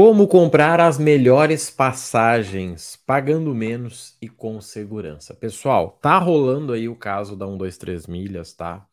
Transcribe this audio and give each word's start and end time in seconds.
Como 0.00 0.28
comprar 0.28 0.78
as 0.78 0.96
melhores 0.96 1.70
passagens, 1.70 2.94
pagando 3.04 3.52
menos 3.52 4.16
e 4.22 4.28
com 4.28 4.60
segurança. 4.60 5.34
Pessoal, 5.34 5.98
tá 6.00 6.16
rolando 6.18 6.72
aí 6.72 6.88
o 6.88 6.94
caso 6.94 7.34
da 7.34 7.46
123 7.46 8.06
milhas, 8.06 8.52
tá? 8.52 8.86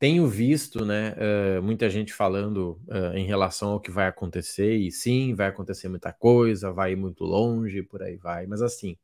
Tenho 0.00 0.26
visto, 0.26 0.84
né, 0.84 1.14
uh, 1.14 1.62
muita 1.62 1.88
gente 1.88 2.12
falando 2.12 2.76
uh, 2.88 3.16
em 3.16 3.24
relação 3.24 3.70
ao 3.70 3.80
que 3.80 3.92
vai 3.92 4.08
acontecer, 4.08 4.74
e 4.74 4.90
sim, 4.90 5.32
vai 5.32 5.46
acontecer 5.46 5.88
muita 5.88 6.12
coisa, 6.12 6.72
vai 6.72 6.90
ir 6.90 6.96
muito 6.96 7.22
longe, 7.22 7.80
por 7.80 8.02
aí 8.02 8.16
vai. 8.16 8.44
Mas 8.48 8.62
assim, 8.62 8.96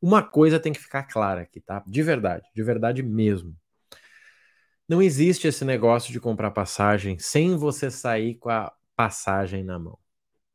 uma 0.00 0.22
coisa 0.22 0.60
tem 0.60 0.72
que 0.72 0.78
ficar 0.78 1.02
clara 1.02 1.40
aqui, 1.40 1.60
tá? 1.60 1.82
De 1.88 2.04
verdade, 2.04 2.48
de 2.54 2.62
verdade 2.62 3.02
mesmo. 3.02 3.52
Não 4.88 5.02
existe 5.02 5.48
esse 5.48 5.64
negócio 5.64 6.12
de 6.12 6.20
comprar 6.20 6.52
passagem 6.52 7.18
sem 7.18 7.56
você 7.56 7.90
sair 7.90 8.36
com 8.36 8.48
a 8.48 8.72
passagem 8.94 9.64
na 9.64 9.76
mão. 9.76 10.03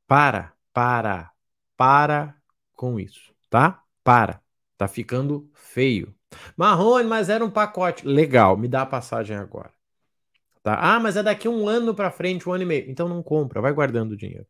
Para, 0.10 0.54
para, 0.74 1.32
para 1.78 2.36
com 2.74 3.00
isso, 3.00 3.32
tá? 3.48 3.84
Para. 4.04 4.42
Tá 4.76 4.88
ficando 4.88 5.48
feio. 5.54 6.16
Marrone, 6.58 7.08
mas 7.08 7.30
era 7.30 7.46
um 7.46 7.52
pacote. 7.52 8.08
Legal, 8.08 8.58
me 8.58 8.68
dá 8.68 8.82
a 8.82 8.86
passagem 8.88 9.38
agora. 9.38 9.72
Tá? 10.64 10.74
Ah, 10.80 11.00
mas 11.00 11.16
é 11.16 11.22
daqui 11.22 11.48
um 11.48 11.68
ano 11.68 11.94
para 11.94 12.10
frente, 12.10 12.50
um 12.50 12.54
ano 12.54 12.64
e 12.64 12.66
meio. 12.66 12.90
Então 12.90 13.08
não 13.08 13.22
compra, 13.22 13.62
vai 13.62 13.72
guardando 13.72 14.14
o 14.14 14.18
dinheiro. 14.18 14.48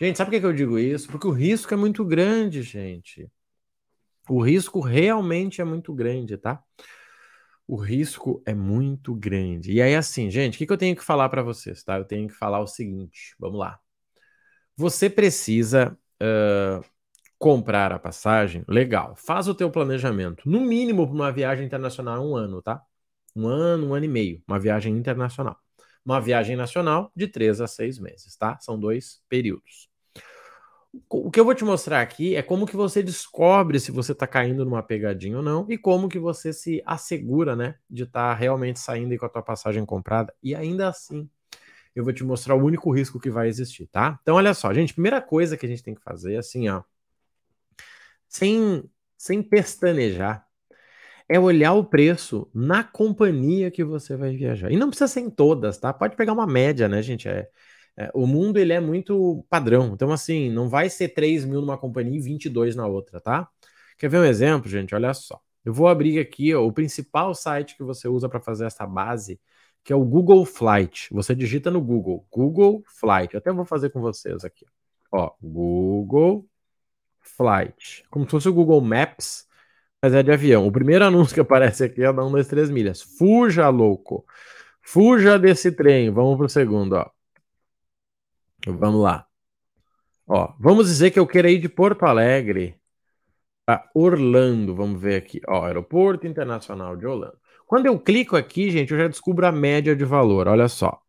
Gente, 0.00 0.16
sabe 0.16 0.30
por 0.30 0.40
que 0.40 0.46
eu 0.46 0.52
digo 0.54 0.78
isso? 0.78 1.08
Porque 1.08 1.26
o 1.26 1.30
risco 1.30 1.74
é 1.74 1.76
muito 1.76 2.02
grande, 2.06 2.62
gente. 2.62 3.30
O 4.26 4.42
risco 4.42 4.80
realmente 4.80 5.60
é 5.60 5.64
muito 5.64 5.92
grande, 5.92 6.38
tá? 6.38 6.62
O 7.68 7.76
risco 7.76 8.42
é 8.46 8.54
muito 8.54 9.14
grande. 9.14 9.72
E 9.72 9.82
aí, 9.82 9.94
assim, 9.94 10.30
gente, 10.30 10.54
o 10.54 10.58
que, 10.58 10.66
que 10.66 10.72
eu 10.72 10.78
tenho 10.78 10.96
que 10.96 11.04
falar 11.04 11.28
para 11.28 11.42
vocês, 11.42 11.84
tá? 11.84 11.98
Eu 11.98 12.06
tenho 12.06 12.28
que 12.28 12.34
falar 12.34 12.60
o 12.60 12.66
seguinte, 12.66 13.34
vamos 13.38 13.58
lá. 13.58 13.78
Você 14.82 15.08
precisa 15.08 15.96
uh, 16.20 16.84
comprar 17.38 17.92
a 17.92 18.00
passagem, 18.00 18.64
legal. 18.66 19.14
Faz 19.14 19.46
o 19.46 19.54
teu 19.54 19.70
planejamento, 19.70 20.42
no 20.44 20.60
mínimo 20.60 21.06
para 21.06 21.14
uma 21.14 21.30
viagem 21.30 21.64
internacional 21.64 22.20
um 22.26 22.34
ano, 22.34 22.60
tá? 22.60 22.82
Um 23.36 23.46
ano, 23.46 23.86
um 23.86 23.94
ano 23.94 24.06
e 24.06 24.08
meio, 24.08 24.42
uma 24.44 24.58
viagem 24.58 24.96
internacional. 24.96 25.56
Uma 26.04 26.20
viagem 26.20 26.56
nacional 26.56 27.12
de 27.14 27.28
três 27.28 27.60
a 27.60 27.68
seis 27.68 27.96
meses, 28.00 28.36
tá? 28.36 28.58
São 28.60 28.76
dois 28.76 29.22
períodos. 29.28 29.88
O 31.08 31.30
que 31.30 31.38
eu 31.38 31.44
vou 31.44 31.54
te 31.54 31.64
mostrar 31.64 32.00
aqui 32.00 32.34
é 32.34 32.42
como 32.42 32.66
que 32.66 32.74
você 32.74 33.04
descobre 33.04 33.78
se 33.78 33.92
você 33.92 34.10
está 34.10 34.26
caindo 34.26 34.64
numa 34.64 34.82
pegadinha 34.82 35.36
ou 35.36 35.44
não 35.44 35.64
e 35.70 35.78
como 35.78 36.08
que 36.08 36.18
você 36.18 36.52
se 36.52 36.82
assegura, 36.84 37.54
né, 37.54 37.76
de 37.88 38.02
estar 38.02 38.32
tá 38.32 38.34
realmente 38.34 38.80
saindo 38.80 39.16
com 39.16 39.26
a 39.26 39.28
tua 39.28 39.42
passagem 39.42 39.86
comprada. 39.86 40.34
E 40.42 40.56
ainda 40.56 40.88
assim, 40.88 41.30
eu 41.94 42.04
vou 42.04 42.12
te 42.12 42.24
mostrar 42.24 42.54
o 42.54 42.64
único 42.64 42.90
risco 42.90 43.20
que 43.20 43.30
vai 43.30 43.48
existir, 43.48 43.86
tá? 43.88 44.18
Então, 44.22 44.36
olha 44.36 44.54
só, 44.54 44.72
gente, 44.72 44.94
primeira 44.94 45.20
coisa 45.20 45.56
que 45.56 45.66
a 45.66 45.68
gente 45.68 45.82
tem 45.82 45.94
que 45.94 46.02
fazer, 46.02 46.36
assim, 46.36 46.68
ó, 46.68 46.82
sem, 48.28 48.84
sem 49.16 49.42
pestanejar, 49.42 50.46
é 51.28 51.38
olhar 51.38 51.72
o 51.74 51.84
preço 51.84 52.50
na 52.54 52.82
companhia 52.84 53.70
que 53.70 53.84
você 53.84 54.16
vai 54.16 54.36
viajar. 54.36 54.70
E 54.70 54.76
não 54.76 54.88
precisa 54.88 55.08
ser 55.08 55.20
em 55.20 55.30
todas, 55.30 55.78
tá? 55.78 55.92
Pode 55.92 56.16
pegar 56.16 56.32
uma 56.32 56.46
média, 56.46 56.88
né, 56.88 57.00
gente? 57.02 57.28
É, 57.28 57.48
é, 57.96 58.10
o 58.14 58.26
mundo, 58.26 58.58
ele 58.58 58.72
é 58.72 58.80
muito 58.80 59.44
padrão. 59.48 59.92
Então, 59.94 60.12
assim, 60.12 60.50
não 60.50 60.68
vai 60.68 60.88
ser 60.90 61.08
3 61.08 61.44
mil 61.44 61.60
numa 61.60 61.78
companhia 61.78 62.18
e 62.18 62.22
22 62.22 62.76
na 62.76 62.86
outra, 62.86 63.20
tá? 63.20 63.48
Quer 63.98 64.08
ver 64.08 64.18
um 64.18 64.24
exemplo, 64.24 64.68
gente? 64.68 64.94
Olha 64.94 65.14
só. 65.14 65.40
Eu 65.64 65.72
vou 65.72 65.88
abrir 65.88 66.18
aqui 66.18 66.54
ó, 66.54 66.66
o 66.66 66.72
principal 66.72 67.34
site 67.34 67.76
que 67.76 67.84
você 67.84 68.08
usa 68.08 68.28
para 68.28 68.40
fazer 68.40 68.66
essa 68.66 68.86
base 68.86 69.40
que 69.84 69.92
é 69.92 69.96
o 69.96 70.04
Google 70.04 70.44
Flight. 70.44 71.08
Você 71.12 71.34
digita 71.34 71.70
no 71.70 71.80
Google, 71.80 72.26
Google 72.30 72.82
Flight. 72.86 73.34
Eu 73.34 73.38
até 73.38 73.52
vou 73.52 73.64
fazer 73.64 73.90
com 73.90 74.00
vocês 74.00 74.44
aqui. 74.44 74.66
Ó, 75.10 75.32
Google 75.42 76.46
Flight. 77.20 78.04
Como 78.10 78.24
se 78.24 78.30
fosse 78.30 78.48
o 78.48 78.54
Google 78.54 78.80
Maps, 78.80 79.46
mas 80.00 80.14
é 80.14 80.22
de 80.22 80.32
avião. 80.32 80.66
O 80.66 80.72
primeiro 80.72 81.04
anúncio 81.04 81.34
que 81.34 81.40
aparece 81.40 81.84
aqui 81.84 82.02
é 82.02 82.12
da 82.12 82.24
1, 82.24 82.32
2, 82.32 82.48
3 82.48 82.70
milhas. 82.70 83.02
Fuja, 83.02 83.68
louco. 83.68 84.24
Fuja 84.82 85.38
desse 85.38 85.72
trem. 85.72 86.10
Vamos 86.10 86.36
pro 86.36 86.48
segundo, 86.48 86.94
ó. 86.94 87.10
Vamos 88.66 89.02
lá. 89.02 89.26
Ó, 90.26 90.54
vamos 90.58 90.86
dizer 90.86 91.10
que 91.10 91.18
eu 91.18 91.26
quero 91.26 91.48
ir 91.48 91.58
de 91.58 91.68
Porto 91.68 92.04
Alegre 92.04 92.80
para 93.66 93.90
Orlando. 93.94 94.74
Vamos 94.74 95.00
ver 95.00 95.16
aqui. 95.16 95.40
Ó, 95.48 95.64
Aeroporto 95.64 96.26
Internacional 96.26 96.96
de 96.96 97.06
Orlando. 97.06 97.38
Quando 97.72 97.86
eu 97.86 97.98
clico 97.98 98.36
aqui, 98.36 98.70
gente, 98.70 98.92
eu 98.92 98.98
já 98.98 99.08
descubro 99.08 99.46
a 99.46 99.50
média 99.50 99.96
de 99.96 100.04
valor. 100.04 100.46
Olha 100.46 100.68
só. 100.68 101.00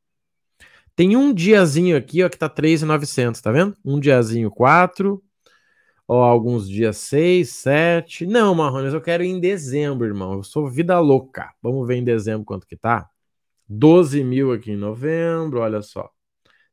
Tem 0.95 1.17
um 1.17 1.33
diazinho 1.33 1.97
aqui, 1.97 2.23
ó, 2.23 2.29
que 2.29 2.37
tá 2.37 2.47
3,900, 2.47 3.41
tá 3.41 3.51
vendo? 3.51 3.75
Um 3.83 3.99
diazinho 3.99 4.49
4, 4.49 5.21
ó, 6.07 6.23
alguns 6.23 6.69
dias 6.69 6.95
6, 6.99 7.49
7. 7.49 8.25
Não, 8.25 8.55
Marrones, 8.55 8.93
eu 8.93 9.01
quero 9.01 9.23
em 9.23 9.41
dezembro, 9.41 10.07
irmão. 10.07 10.35
Eu 10.35 10.43
sou 10.43 10.69
vida 10.69 10.97
louca. 11.01 11.53
Vamos 11.61 11.85
ver 11.85 11.97
em 11.97 12.03
dezembro 12.05 12.45
quanto 12.45 12.65
que 12.65 12.77
tá? 12.77 13.09
12 13.67 14.23
mil 14.23 14.53
aqui 14.53 14.71
em 14.71 14.77
novembro, 14.77 15.59
olha 15.59 15.81
só. 15.81 16.09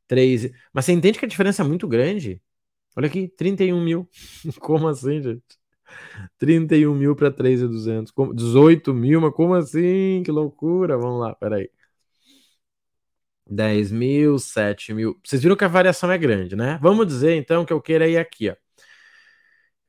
3. 0.07 0.51
Mas 0.71 0.85
você 0.85 0.93
entende 0.93 1.19
que 1.19 1.25
a 1.25 1.27
diferença 1.27 1.63
é 1.63 1.67
muito 1.67 1.85
grande? 1.85 2.41
Olha 2.95 3.07
aqui, 3.07 3.27
31 3.27 3.83
mil. 3.83 4.09
Como 4.61 4.87
assim, 4.87 5.21
gente? 5.21 5.60
31 6.37 6.95
mil 6.95 7.15
para 7.15 7.31
3,200. 7.31 8.13
18 8.35 8.93
mil, 8.93 9.21
mas 9.21 9.33
como 9.33 9.53
assim? 9.55 10.21
Que 10.23 10.31
loucura. 10.31 10.97
Vamos 10.97 11.19
lá, 11.21 11.35
peraí. 11.35 11.69
10 13.49 13.91
mil, 13.91 14.39
7 14.39 14.93
mil. 14.93 15.19
Vocês 15.23 15.41
viram 15.43 15.55
que 15.55 15.65
a 15.65 15.67
variação 15.67 16.11
é 16.11 16.17
grande, 16.17 16.55
né? 16.55 16.79
Vamos 16.81 17.05
dizer 17.07 17.35
então 17.35 17.65
que 17.65 17.73
eu 17.73 17.81
queira 17.81 18.07
ir 18.07 18.17
aqui, 18.17 18.49
ó. 18.49 18.55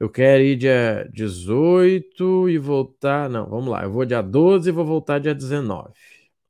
Eu 0.00 0.10
quero 0.10 0.42
ir 0.42 0.56
dia 0.56 1.08
18 1.12 2.48
e 2.48 2.58
voltar. 2.58 3.30
Não, 3.30 3.48
vamos 3.48 3.68
lá. 3.68 3.84
Eu 3.84 3.92
vou 3.92 4.04
dia 4.04 4.20
12 4.20 4.68
e 4.68 4.72
vou 4.72 4.84
voltar 4.84 5.20
dia 5.20 5.34
19. 5.34 5.92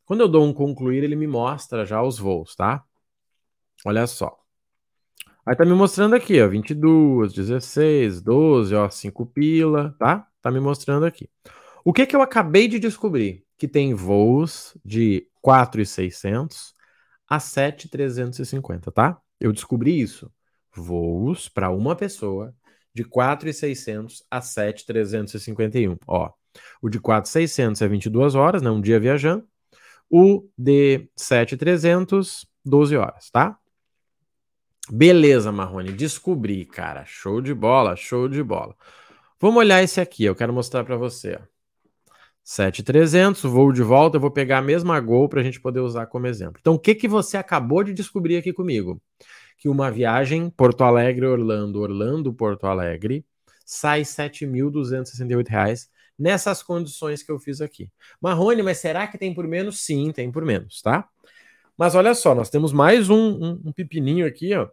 Quando 0.07 0.21
eu 0.23 0.29
dou 0.29 0.47
um 0.47 0.55
concluir, 0.55 1.05
ele 1.05 1.17
me 1.17 1.27
mostra 1.27 1.85
já 1.85 2.03
os 2.03 2.19
voos, 2.19 2.55
tá? 2.57 2.85
Olha 3.85 4.07
só. 4.07 4.42
Aí 5.45 5.57
tá 5.57 5.65
me 5.65 5.73
mostrando 5.73 6.15
aqui, 6.15 6.41
ó, 6.41 6.49
22, 6.49 7.33
16, 7.33 8.23
12, 8.23 8.75
ó, 8.75 8.89
5 8.89 9.27
pila, 9.27 9.95
tá? 9.99 10.27
Tá 10.41 10.51
me 10.51 10.61
mostrando 10.61 11.05
aqui. 11.05 11.29
O 11.85 11.93
que 11.93 12.07
que 12.07 12.15
eu 12.15 12.23
acabei 12.23 12.69
de 12.69 12.79
descobrir? 12.79 13.45
Que 13.59 13.67
tem 13.67 13.93
voos 13.93 14.77
de 14.85 15.27
4,600 15.41 16.75
a 17.29 17.41
7,350, 17.41 18.93
tá? 18.93 19.21
Eu 19.41 19.53
descobri 19.53 20.01
isso. 20.01 20.31
Voos 20.75 21.49
para 21.49 21.71
uma 21.71 21.97
pessoa 21.97 22.55
de 22.95 23.05
4,600 23.05 24.25
a 24.31 24.41
7,351. 24.41 25.97
Ó, 26.07 26.31
o 26.81 26.89
de 26.89 27.01
4,600 27.01 27.83
é 27.83 27.89
22 27.89 28.35
horas, 28.37 28.63
né? 28.63 28.71
Um 28.71 28.81
dia 28.81 29.01
viajando. 29.01 29.45
O 30.09 30.49
de 30.57 31.09
7,300, 31.17 32.47
12 32.65 32.97
horas, 32.97 33.31
tá? 33.31 33.59
Beleza, 34.91 35.53
Marrone, 35.53 35.93
descobri, 35.93 36.65
cara. 36.65 37.05
Show 37.05 37.41
de 37.41 37.55
bola, 37.55 37.95
show 37.97 38.29
de 38.29 38.43
bola. 38.43 38.75
Vamos 39.41 39.59
olhar 39.59 39.83
esse 39.83 40.01
aqui, 40.01 40.25
eu 40.25 40.35
quero 40.35 40.53
mostrar 40.53 40.85
para 40.85 40.97
você. 40.97 41.39
7300, 42.45 43.43
voo 43.45 43.73
de 43.73 43.83
volta, 43.83 44.17
eu 44.17 44.21
vou 44.21 44.31
pegar 44.31 44.59
a 44.59 44.63
mesma 44.63 44.99
Gol 45.01 45.29
para 45.29 45.41
a 45.41 45.45
gente 45.45 45.61
poder 45.61 45.81
usar 45.81 46.07
como 46.07 46.27
exemplo. 46.27 46.59
Então, 46.61 46.75
o 46.75 46.79
que, 46.79 46.95
que 46.95 47.07
você 47.07 47.37
acabou 47.37 47.85
de 47.85 47.93
descobrir 47.93 48.37
aqui 48.37 48.53
comigo? 48.53 49.01
Que 49.57 49.69
uma 49.69 49.91
viagem 49.91 50.51
Porto 50.51 50.83
Alegre-Orlando, 50.83 51.81
Orlando-Porto 51.81 52.67
Alegre, 52.67 53.25
sai 53.65 54.01
R$ 54.01 54.05
7.268 54.07 55.87
nessas 56.19 56.63
condições 56.63 57.23
que 57.23 57.31
eu 57.31 57.39
fiz 57.39 57.61
aqui. 57.61 57.89
Marrone, 58.21 58.63
mas 58.63 58.79
será 58.79 59.07
que 59.07 59.17
tem 59.17 59.33
por 59.33 59.47
menos? 59.47 59.81
Sim, 59.81 60.13
tem 60.13 60.31
por 60.31 60.45
menos, 60.45 60.83
tá? 60.83 61.09
Mas 61.83 61.97
olha 61.97 62.15
só, 62.15 62.33
nós 62.33 62.49
temos 62.49 62.73
mais 62.73 63.11
um, 63.11 63.17
um, 63.17 63.61
um 63.65 63.73
pepininho 63.73 64.25
aqui, 64.25 64.55
ó, 64.55 64.69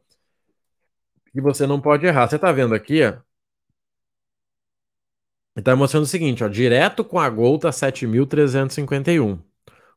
que 1.31 1.42
você 1.42 1.66
não 1.66 1.81
pode 1.81 2.06
errar. 2.06 2.30
Você 2.30 2.38
tá 2.38 2.51
vendo 2.51 2.75
aqui, 2.75 3.04
ó? 3.04 3.18
Está 5.56 5.75
mostrando 5.75 6.04
o 6.04 6.06
seguinte, 6.06 6.44
ó, 6.44 6.48
direto 6.48 7.04
com 7.04 7.18
a 7.18 7.28
Gol 7.28 7.57
tá 7.57 7.72
7.351. 7.72 9.39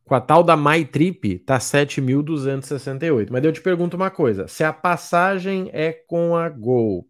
Com 0.07 0.15
a 0.15 0.23
tal 0.23 0.43
da 0.43 0.57
MyTrip 0.57 1.41
tá 1.41 1.59
7.268. 1.59 3.31
Mas 3.31 3.45
eu 3.45 3.53
te 3.53 3.61
pergunto 3.61 3.95
uma 3.95 4.11
coisa, 4.11 4.49
se 4.49 4.65
a 4.65 4.73
passagem 4.73 5.69
é 5.75 5.93
com 5.93 6.35
a 6.35 6.49
Gol, 6.49 7.07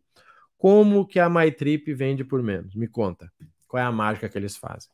como 0.59 1.07
que 1.07 1.21
a 1.21 1.31
MyTrip 1.31 1.95
vende 1.95 2.25
por 2.25 2.43
menos? 2.43 2.75
Me 2.75 2.89
conta. 2.89 3.31
Qual 3.69 3.81
é 3.81 3.87
a 3.87 3.93
mágica 3.93 4.29
que 4.29 4.37
eles 4.37 4.57
fazem? 4.57 4.91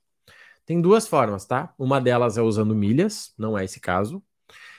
Tem 0.66 0.82
duas 0.82 1.08
formas, 1.08 1.46
tá? 1.46 1.72
Uma 1.78 1.98
delas 1.98 2.36
é 2.36 2.42
usando 2.42 2.74
milhas, 2.74 3.32
não 3.38 3.56
é 3.56 3.64
esse 3.64 3.80
caso. 3.80 4.22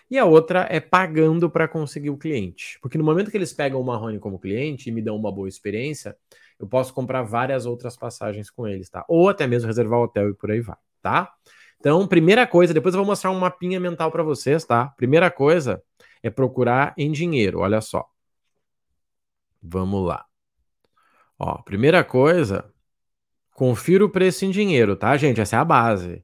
E 0.10 0.18
a 0.18 0.26
outra 0.26 0.68
é 0.70 0.80
pagando 0.80 1.50
para 1.50 1.68
conseguir 1.68 2.10
o 2.10 2.18
cliente. 2.18 2.80
Porque 2.82 2.98
no 2.98 3.04
momento 3.04 3.30
que 3.30 3.38
eles 3.38 3.54
pegam 3.54 3.80
o 3.80 3.84
Marrone 3.84 4.20
como 4.20 4.40
cliente 4.40 4.90
e 4.90 4.92
me 4.92 5.02
dão 5.02 5.16
uma 5.16 5.32
boa 5.32 5.48
experiência, 5.48 6.18
eu 6.60 6.68
posso 6.68 6.94
comprar 6.94 7.22
várias 7.24 7.66
outras 7.66 7.96
passagens 7.96 8.50
com 8.50 8.68
eles, 8.68 8.90
tá? 8.90 9.06
Ou 9.08 9.30
até 9.30 9.46
mesmo 9.46 9.68
reservar 9.68 10.00
hotel 10.00 10.30
e 10.30 10.34
por 10.34 10.50
aí 10.50 10.62
vai, 10.62 10.78
tá? 11.02 11.32
Então, 11.80 12.08
primeira 12.08 12.46
coisa, 12.48 12.74
depois 12.74 12.94
eu 12.94 13.00
vou 13.00 13.08
mostrar 13.08 13.32
um 13.32 13.40
mapinha 13.40 13.80
mental 13.80 14.12
para 14.12 14.24
vocês, 14.24 14.66
tá? 14.66 14.88
Primeira 14.98 15.32
coisa 15.32 15.82
é 16.22 16.30
procurar 16.30 16.94
em 16.98 17.12
dinheiro, 17.12 17.60
olha 17.60 17.80
só. 17.80 18.06
Vamos 19.62 20.06
lá. 20.08 20.26
Ó, 21.38 21.62
primeira 21.64 22.04
coisa, 22.04 22.74
confira 23.54 24.04
o 24.04 24.10
preço 24.10 24.46
em 24.46 24.52
dinheiro, 24.52 24.96
tá, 24.96 25.16
gente? 25.18 25.40
Essa 25.40 25.56
é 25.58 25.60
a 25.60 25.66
base. 25.66 26.24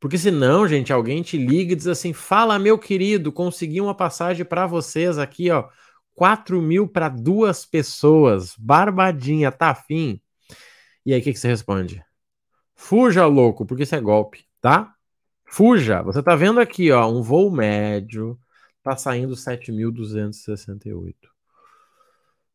Porque 0.00 0.18
senão, 0.18 0.68
gente, 0.68 0.92
alguém 0.92 1.22
te 1.22 1.36
liga 1.36 1.72
e 1.72 1.76
diz 1.76 1.86
assim: 1.86 2.12
fala, 2.12 2.58
meu 2.58 2.78
querido, 2.78 3.32
consegui 3.32 3.80
uma 3.80 3.94
passagem 3.94 4.44
para 4.44 4.66
vocês 4.66 5.18
aqui, 5.18 5.50
ó. 5.50 5.68
4 6.14 6.62
mil 6.62 6.86
para 6.86 7.08
duas 7.08 7.66
pessoas. 7.66 8.54
Barbadinha, 8.56 9.50
tá 9.50 9.70
afim? 9.70 10.20
E 11.04 11.12
aí, 11.12 11.20
o 11.20 11.22
que, 11.24 11.32
que 11.32 11.38
você 11.38 11.48
responde? 11.48 12.04
Fuja, 12.74 13.26
louco, 13.26 13.66
porque 13.66 13.82
isso 13.82 13.94
é 13.94 14.00
golpe, 14.00 14.44
tá? 14.60 14.94
Fuja. 15.44 16.02
Você 16.02 16.22
tá 16.22 16.36
vendo 16.36 16.60
aqui, 16.60 16.90
ó, 16.92 17.10
um 17.10 17.22
voo 17.22 17.50
médio 17.50 18.38
tá 18.82 18.96
saindo 18.96 19.34
7.268. 19.34 21.14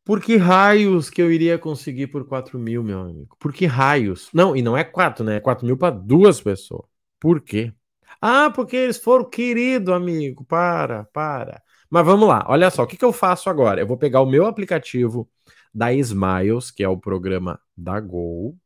Por 0.06 0.22
que 0.22 0.38
raios 0.38 1.10
que 1.10 1.22
eu 1.22 1.32
iria 1.32 1.58
conseguir 1.58 2.08
por 2.08 2.26
4 2.26 2.58
mil, 2.58 2.84
meu 2.84 3.00
amigo? 3.00 3.36
Por 3.40 3.54
que 3.54 3.66
raios? 3.66 4.30
Não, 4.34 4.56
e 4.56 4.62
não 4.62 4.78
é 4.78 4.84
4, 4.84 5.24
né? 5.24 5.38
É 5.38 5.40
4 5.40 5.66
mil 5.66 5.78
para 5.78 5.94
duas 5.96 6.42
pessoas. 6.42 6.89
Por 7.20 7.42
quê? 7.42 7.74
Ah, 8.22 8.52
porque 8.54 8.76
eles 8.76 8.98
foram 8.98 9.30
querido, 9.30 9.94
amigo. 9.94 10.44
Para, 10.46 11.06
para. 11.06 11.62
Mas 11.90 12.06
vamos 12.06 12.28
lá, 12.28 12.46
olha 12.48 12.70
só, 12.70 12.84
o 12.84 12.88
que, 12.88 12.98
que 12.98 13.06
eu 13.06 13.12
faço 13.14 13.50
agora? 13.50 13.82
Eu 13.82 13.88
vou 13.88 13.98
pegar 13.98 14.22
o 14.22 14.26
meu 14.26 14.46
aplicativo 14.46 15.30
da 15.74 15.92
Smiles, 15.94 16.72
que 16.72 16.84
é 16.84 16.90
o 16.90 16.98
programa 16.98 17.60
da 17.76 18.00
Gol. 18.00 18.58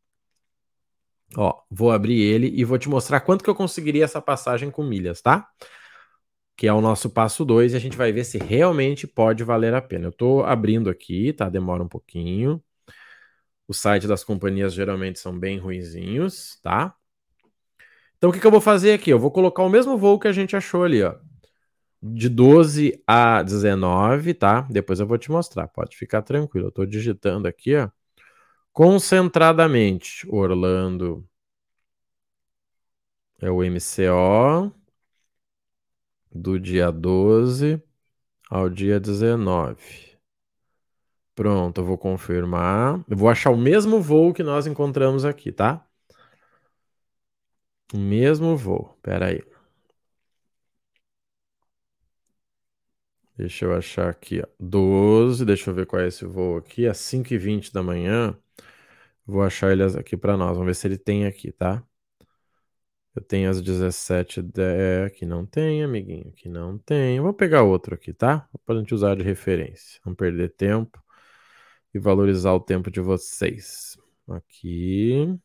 Ó, 1.35 1.61
vou 1.69 1.91
abrir 1.91 2.21
ele 2.21 2.47
e 2.55 2.63
vou 2.63 2.77
te 2.77 2.89
mostrar 2.89 3.21
quanto 3.21 3.43
que 3.43 3.49
eu 3.49 3.55
conseguiria 3.55 4.03
essa 4.03 4.21
passagem 4.21 4.69
com 4.69 4.83
milhas, 4.83 5.21
tá? 5.21 5.47
Que 6.55 6.67
é 6.67 6.73
o 6.73 6.81
nosso 6.81 7.09
passo 7.09 7.43
2 7.45 7.73
e 7.73 7.75
a 7.75 7.79
gente 7.79 7.97
vai 7.97 8.11
ver 8.11 8.23
se 8.23 8.37
realmente 8.37 9.07
pode 9.07 9.43
valer 9.43 9.73
a 9.73 9.81
pena. 9.81 10.07
Eu 10.07 10.11
tô 10.11 10.43
abrindo 10.43 10.89
aqui, 10.89 11.33
tá? 11.33 11.49
Demora 11.49 11.83
um 11.83 11.87
pouquinho. 11.87 12.63
O 13.67 13.73
site 13.73 14.07
das 14.07 14.23
companhias 14.23 14.73
geralmente 14.73 15.19
são 15.19 15.37
bem 15.37 15.57
ruinzinhos, 15.57 16.59
tá? 16.61 16.95
Então 18.23 18.29
o 18.29 18.33
que, 18.33 18.39
que 18.39 18.47
eu 18.47 18.51
vou 18.51 18.61
fazer 18.61 18.93
aqui? 18.93 19.09
Eu 19.09 19.19
vou 19.19 19.29
colocar 19.29 19.63
o 19.63 19.69
mesmo 19.69 19.97
voo 19.97 20.17
que 20.17 20.29
a 20.29 20.31
gente 20.31 20.55
achou 20.55 20.85
ali, 20.85 21.03
ó. 21.03 21.13
De 22.01 22.29
12 22.29 23.03
a 23.05 23.43
19, 23.43 24.33
tá? 24.33 24.61
Depois 24.61 25.01
eu 25.01 25.05
vou 25.05 25.17
te 25.17 25.29
mostrar, 25.29 25.67
pode 25.67 25.97
ficar 25.97 26.21
tranquilo. 26.21 26.67
Eu 26.67 26.71
tô 26.71 26.85
digitando 26.85 27.49
aqui, 27.49 27.75
ó. 27.75 27.89
Concentradamente, 28.71 30.25
Orlando 30.29 31.27
é 33.41 33.51
o 33.51 33.61
MCO 33.61 34.71
do 36.33 36.57
dia 36.57 36.93
12 36.93 37.83
ao 38.49 38.69
dia 38.69 39.01
19. 39.01 40.17
Pronto, 41.35 41.81
eu 41.81 41.85
vou 41.85 41.97
confirmar. 41.97 43.03
Eu 43.09 43.17
vou 43.17 43.27
achar 43.27 43.49
o 43.49 43.57
mesmo 43.57 43.99
voo 43.99 44.33
que 44.33 44.43
nós 44.43 44.65
encontramos 44.65 45.25
aqui, 45.25 45.51
tá? 45.51 45.85
O 47.93 47.97
mesmo 47.97 48.57
voo. 48.57 48.97
Pera 49.01 49.27
aí. 49.27 49.41
Deixa 53.37 53.65
eu 53.65 53.73
achar 53.75 54.09
aqui, 54.09 54.41
ó. 54.41 54.47
12, 54.59 55.45
deixa 55.45 55.69
eu 55.69 55.73
ver 55.75 55.85
qual 55.85 56.01
é 56.01 56.07
esse 56.07 56.25
voo 56.25 56.57
aqui. 56.57 56.87
Às 56.87 56.97
5h20 56.99 57.71
da 57.73 57.81
manhã. 57.83 58.37
Vou 59.25 59.41
achar 59.43 59.71
ele 59.71 59.83
aqui 59.83 60.17
para 60.17 60.37
nós. 60.37 60.51
Vamos 60.57 60.67
ver 60.67 60.75
se 60.75 60.87
ele 60.87 60.97
tem 60.97 61.25
aqui, 61.25 61.51
tá? 61.51 61.83
Eu 63.15 63.21
tenho 63.21 63.49
as 63.49 63.61
17. 63.61 64.41
De... 64.41 65.05
Aqui 65.05 65.25
não 65.25 65.45
tem, 65.45 65.83
amiguinho. 65.83 66.29
Aqui 66.29 66.49
não 66.49 66.77
tem. 66.79 67.19
Vou 67.21 67.33
pegar 67.33 67.63
outro 67.63 67.95
aqui, 67.95 68.13
tá? 68.13 68.47
Para 68.65 68.75
a 68.75 68.79
gente 68.79 68.93
usar 68.93 69.15
de 69.15 69.23
referência. 69.23 69.99
Não 70.05 70.15
perder 70.15 70.49
tempo 70.55 71.01
e 71.93 71.99
valorizar 71.99 72.53
o 72.53 72.59
tempo 72.59 72.91
de 72.91 73.01
vocês. 73.01 73.97
Aqui. 74.27 75.39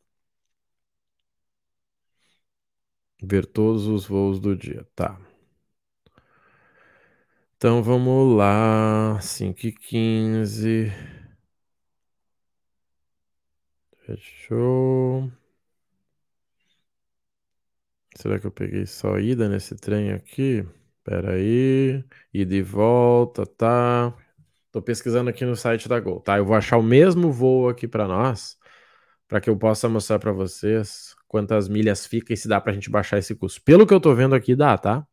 Ver 3.22 3.46
todos 3.46 3.86
os 3.86 4.06
voos 4.06 4.40
do 4.40 4.56
dia. 4.56 4.86
Tá. 4.94 5.18
Então 7.56 7.82
vamos 7.82 8.36
lá. 8.36 9.18
5 9.20 9.66
e 9.66 9.72
15. 9.72 10.92
Fechou. 14.04 15.30
Será 18.16 18.38
que 18.38 18.46
eu 18.46 18.50
peguei 18.50 18.86
só 18.86 19.18
ida 19.18 19.48
nesse 19.48 19.76
trem 19.76 20.10
aqui? 20.12 20.66
Pera 21.04 21.34
aí. 21.34 22.04
Ida 22.32 22.54
e 22.54 22.62
volta, 22.62 23.46
tá? 23.46 24.14
Tô 24.72 24.82
pesquisando 24.82 25.30
aqui 25.30 25.44
no 25.44 25.56
site 25.56 25.88
da 25.88 26.00
Gol, 26.00 26.20
tá? 26.20 26.38
Eu 26.38 26.44
vou 26.44 26.56
achar 26.56 26.76
o 26.78 26.82
mesmo 26.82 27.32
voo 27.32 27.68
aqui 27.68 27.88
para 27.88 28.06
nós, 28.08 28.58
para 29.28 29.40
que 29.40 29.50
eu 29.50 29.56
possa 29.56 29.88
mostrar 29.88 30.18
para 30.18 30.32
vocês 30.32 31.14
quantas 31.28 31.68
milhas 31.68 32.06
fica 32.06 32.32
e 32.32 32.36
se 32.36 32.48
dá 32.48 32.60
pra 32.60 32.72
gente 32.72 32.90
baixar 32.90 33.18
esse 33.18 33.34
custo. 33.34 33.62
Pelo 33.62 33.86
que 33.86 33.94
eu 33.94 34.00
tô 34.00 34.14
vendo 34.14 34.34
aqui, 34.34 34.56
dá, 34.56 34.76
tá? 34.78 35.06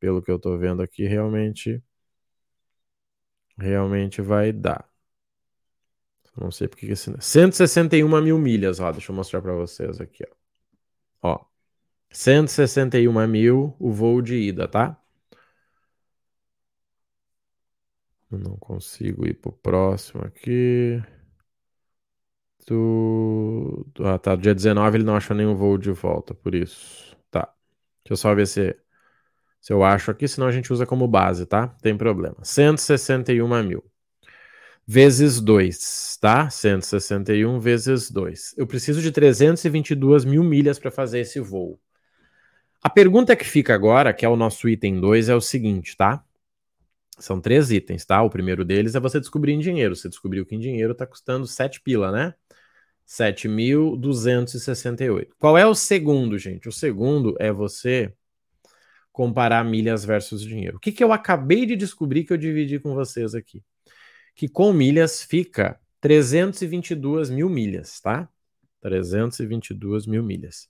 Pelo 0.00 0.22
que 0.22 0.30
eu 0.30 0.38
tô 0.38 0.56
vendo 0.58 0.82
aqui, 0.82 1.06
realmente 1.06 1.82
realmente 3.58 4.22
vai 4.22 4.52
dar. 4.52 4.88
Não 6.36 6.50
sei 6.50 6.68
porque 6.68 6.86
que 6.86 6.92
esse... 6.92 7.10
161 7.18 8.20
mil 8.22 8.38
milhas, 8.38 8.78
ó. 8.80 8.92
Deixa 8.92 9.10
eu 9.10 9.16
mostrar 9.16 9.40
para 9.40 9.54
vocês 9.54 10.00
aqui, 10.00 10.24
ó. 11.22 11.34
Ó. 11.34 11.46
161 12.10 13.26
mil 13.26 13.74
o 13.78 13.90
voo 13.92 14.22
de 14.22 14.36
ida, 14.36 14.68
tá? 14.68 15.00
Eu 18.30 18.38
não 18.38 18.56
consigo 18.56 19.26
ir 19.26 19.34
pro 19.34 19.52
próximo 19.52 20.22
aqui. 20.24 21.02
Do... 22.66 23.86
Ah, 24.00 24.18
tá. 24.18 24.34
Dia 24.36 24.54
19 24.54 24.98
ele 24.98 25.04
não 25.04 25.16
achou 25.16 25.36
nenhum 25.36 25.54
voo 25.54 25.78
de 25.78 25.92
volta, 25.92 26.34
por 26.34 26.54
isso. 26.54 27.16
Tá. 27.30 27.52
Deixa 28.04 28.12
eu 28.12 28.16
só 28.16 28.34
ver 28.34 28.46
se, 28.46 28.76
se 29.60 29.72
eu 29.72 29.84
acho 29.84 30.10
aqui, 30.10 30.26
senão 30.26 30.46
a 30.48 30.52
gente 30.52 30.72
usa 30.72 30.86
como 30.86 31.06
base, 31.08 31.46
tá? 31.46 31.68
Tem 31.82 31.96
problema. 31.96 32.36
161 32.42 33.62
mil. 33.62 33.84
Vezes 34.86 35.40
2, 35.40 36.18
tá? 36.20 36.48
161 36.48 37.58
vezes 37.58 38.10
2. 38.10 38.54
Eu 38.56 38.66
preciso 38.66 39.02
de 39.02 39.10
322 39.10 40.24
mil 40.24 40.44
milhas 40.44 40.78
para 40.78 40.92
fazer 40.92 41.20
esse 41.20 41.40
voo. 41.40 41.80
A 42.82 42.88
pergunta 42.88 43.34
que 43.34 43.44
fica 43.44 43.74
agora, 43.74 44.12
que 44.12 44.24
é 44.24 44.28
o 44.28 44.36
nosso 44.36 44.68
item 44.68 45.00
2, 45.00 45.28
é 45.28 45.34
o 45.34 45.40
seguinte, 45.40 45.96
tá? 45.96 46.24
São 47.18 47.40
três 47.40 47.72
itens, 47.72 48.04
tá? 48.04 48.22
O 48.22 48.30
primeiro 48.30 48.64
deles 48.64 48.94
é 48.94 49.00
você 49.00 49.18
descobrir 49.18 49.52
em 49.52 49.58
dinheiro. 49.58 49.96
Você 49.96 50.08
descobriu 50.08 50.46
que 50.46 50.54
em 50.54 50.60
dinheiro 50.60 50.92
está 50.92 51.06
custando 51.06 51.46
7 51.46 51.80
pila, 51.80 52.12
né? 52.12 52.34
7.268. 53.06 55.28
Qual 55.38 55.56
é 55.56 55.66
o 55.66 55.74
segundo, 55.74 56.38
gente? 56.38 56.68
O 56.68 56.72
segundo 56.72 57.34
é 57.38 57.52
você 57.52 58.12
comparar 59.12 59.64
milhas 59.64 60.04
versus 60.04 60.42
dinheiro. 60.42 60.76
O 60.76 60.80
que, 60.80 60.92
que 60.92 61.02
eu 61.02 61.12
acabei 61.12 61.64
de 61.64 61.76
descobrir 61.76 62.24
que 62.24 62.32
eu 62.32 62.36
dividi 62.36 62.78
com 62.78 62.94
vocês 62.94 63.34
aqui? 63.34 63.62
Que 64.34 64.48
com 64.48 64.72
milhas 64.72 65.22
fica 65.22 65.80
322 66.00 67.30
mil 67.30 67.48
milhas, 67.48 68.00
tá? 68.00 68.28
322 68.82 70.06
mil 70.06 70.22
milhas. 70.22 70.68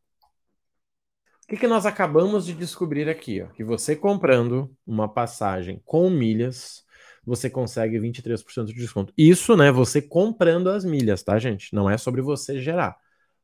O 1.47 1.49
que, 1.49 1.61
que 1.61 1.67
nós 1.67 1.85
acabamos 1.85 2.45
de 2.45 2.53
descobrir 2.53 3.07
aqui? 3.07 3.41
Ó? 3.41 3.47
Que 3.47 3.63
você 3.63 3.95
comprando 3.95 4.69
uma 4.85 5.07
passagem 5.07 5.81
com 5.85 6.09
milhas, 6.09 6.83
você 7.25 7.49
consegue 7.49 7.97
23% 7.97 8.65
de 8.65 8.73
desconto. 8.73 9.13
Isso, 9.17 9.55
né? 9.55 9.71
Você 9.71 10.01
comprando 10.01 10.69
as 10.69 10.83
milhas, 10.83 11.23
tá, 11.23 11.39
gente? 11.39 11.73
Não 11.73 11.89
é 11.89 11.97
sobre 11.97 12.21
você 12.21 12.59
gerar. 12.59 12.97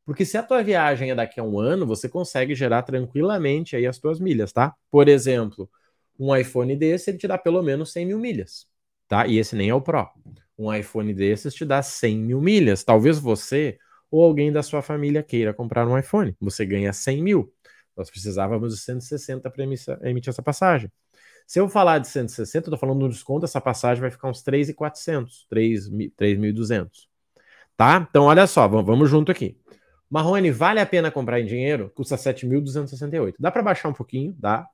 Porque 0.05 0.25
se 0.25 0.38
a 0.38 0.43
tua 0.43 0.62
viagem 0.62 1.12
é 1.12 1.15
daqui 1.15 1.39
a 1.39 1.43
um 1.45 1.57
ano, 1.57 1.88
você 1.88 2.10
consegue 2.10 2.53
gerar 2.53 2.81
tranquilamente 2.81 3.74
aí 3.74 3.88
as 3.88 3.98
tuas 3.98 4.19
milhas, 4.19 4.51
tá? 4.51 4.74
Por 4.91 5.07
exemplo, 5.07 5.69
um 6.19 6.36
iPhone 6.36 6.75
desse, 6.75 7.10
ele 7.10 7.17
te 7.17 7.25
dá 7.25 7.38
pelo 7.38 7.63
menos 7.63 7.93
100 7.93 8.05
mil 8.07 8.19
milhas, 8.19 8.67
tá? 9.07 9.25
E 9.27 9.38
esse 9.38 9.55
nem 9.55 9.69
é 9.69 9.74
o 9.74 9.79
Pro. 9.79 10.10
Um 10.57 10.74
iPhone 10.74 11.13
desses 11.13 11.53
te 11.53 11.63
dá 11.63 11.81
100 11.81 12.17
mil 12.17 12.41
milhas. 12.41 12.83
Talvez 12.83 13.17
você 13.17 13.77
ou 14.12 14.22
alguém 14.22 14.51
da 14.51 14.62
sua 14.62 14.81
família 14.81 15.24
queira 15.24 15.53
comprar 15.53 15.88
um 15.88 15.98
iPhone. 15.98 16.36
Você 16.41 16.65
ganha 16.65 16.91
100 16.91 17.24
mil. 17.24 17.53
Nós 17.95 18.09
precisávamos 18.09 18.73
de 18.73 18.81
160 18.81 19.50
para 19.50 19.63
emitir 19.63 20.29
essa 20.29 20.41
passagem. 20.41 20.91
Se 21.45 21.59
eu 21.59 21.67
falar 21.67 22.00
de 22.00 22.07
160, 22.07 22.67
eu 22.67 22.71
tô 22.71 22.77
falando 22.77 23.00
do 23.00 23.09
desconto, 23.09 23.45
essa 23.45 23.59
passagem 23.59 24.01
vai 24.01 24.09
ficar 24.09 24.29
uns 24.29 24.41
3,400, 24.41 25.47
3.200. 25.51 26.89
Tá? 27.75 28.07
Então, 28.09 28.25
olha 28.25 28.47
só, 28.47 28.67
vamos 28.67 29.09
junto 29.09 29.31
aqui. 29.31 29.57
Marrone, 30.09 30.51
vale 30.51 30.79
a 30.79 30.85
pena 30.85 31.09
comprar 31.12 31.39
em 31.39 31.45
dinheiro? 31.45 31.91
Custa 31.95 32.15
7.268. 32.15 33.35
Dá 33.39 33.51
para 33.51 33.63
baixar 33.63 33.89
um 33.89 33.93
pouquinho, 33.93 34.35
dá. 34.39 34.67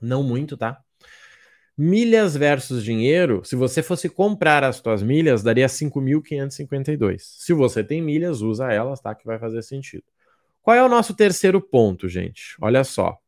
Não 0.00 0.22
muito, 0.22 0.56
tá? 0.56 0.80
Milhas 1.76 2.36
versus 2.36 2.84
dinheiro, 2.84 3.44
se 3.44 3.56
você 3.56 3.82
fosse 3.82 4.08
comprar 4.08 4.62
as 4.62 4.76
suas 4.76 5.02
milhas, 5.02 5.42
daria 5.42 5.66
5.552. 5.66 7.18
Se 7.18 7.52
você 7.52 7.82
tem 7.82 8.00
milhas, 8.00 8.42
usa 8.42 8.72
elas, 8.72 9.00
tá? 9.00 9.12
Que 9.12 9.26
vai 9.26 9.40
fazer 9.40 9.60
sentido. 9.62 10.04
Qual 10.64 10.74
é 10.74 10.82
o 10.82 10.88
nosso 10.88 11.14
terceiro 11.14 11.60
ponto, 11.60 12.08
gente? 12.08 12.56
Olha 12.58 12.82
só. 12.84 13.18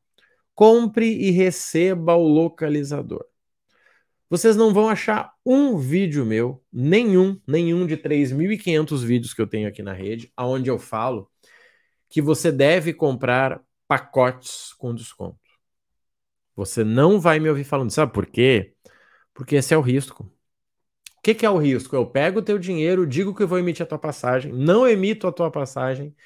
Compre 0.54 1.06
e 1.06 1.30
receba 1.30 2.14
o 2.14 2.26
localizador. 2.26 3.26
Vocês 4.30 4.56
não 4.56 4.72
vão 4.72 4.88
achar 4.88 5.34
um 5.44 5.76
vídeo 5.76 6.24
meu, 6.24 6.64
nenhum, 6.72 7.38
nenhum 7.46 7.86
de 7.86 7.94
3.500 7.98 9.04
vídeos 9.04 9.34
que 9.34 9.42
eu 9.42 9.46
tenho 9.46 9.68
aqui 9.68 9.82
na 9.82 9.92
rede, 9.92 10.32
aonde 10.34 10.70
eu 10.70 10.78
falo 10.78 11.30
que 12.08 12.22
você 12.22 12.50
deve 12.50 12.94
comprar 12.94 13.60
pacotes 13.86 14.72
com 14.72 14.94
desconto. 14.94 15.38
Você 16.56 16.82
não 16.82 17.20
vai 17.20 17.38
me 17.38 17.50
ouvir 17.50 17.64
falando, 17.64 17.90
sabe 17.90 18.14
por 18.14 18.24
quê? 18.24 18.72
Porque 19.34 19.56
esse 19.56 19.74
é 19.74 19.76
o 19.76 19.82
risco. 19.82 20.22
O 21.18 21.22
que, 21.22 21.34
que 21.34 21.44
é 21.44 21.50
o 21.50 21.58
risco? 21.58 21.94
Eu 21.94 22.06
pego 22.06 22.38
o 22.38 22.42
teu 22.42 22.58
dinheiro, 22.58 23.06
digo 23.06 23.34
que 23.34 23.42
eu 23.42 23.48
vou 23.48 23.58
emitir 23.58 23.84
a 23.84 23.86
tua 23.86 23.98
passagem, 23.98 24.54
não 24.54 24.88
emito 24.88 25.26
a 25.26 25.32
tua 25.32 25.50
passagem 25.50 26.16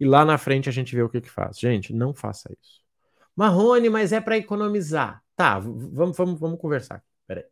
e 0.00 0.06
lá 0.06 0.24
na 0.24 0.38
frente 0.38 0.68
a 0.68 0.72
gente 0.72 0.96
vê 0.96 1.02
o 1.02 1.08
que 1.08 1.20
que 1.20 1.30
faz. 1.30 1.58
Gente, 1.58 1.92
não 1.92 2.14
faça 2.14 2.50
isso. 2.60 2.80
Marrone, 3.36 3.90
mas 3.90 4.12
é 4.12 4.20
para 4.20 4.38
economizar. 4.38 5.22
Tá, 5.36 5.58
vamos, 5.58 6.16
vamos, 6.16 6.40
vamos 6.40 6.58
conversar. 6.58 7.04
Peraí. 7.26 7.44